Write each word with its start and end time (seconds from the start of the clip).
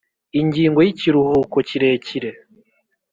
Ingingo 0.39 0.79
Y 0.83 0.89
Ikiruhuko 0.93 1.57
Kirekire 1.67 2.29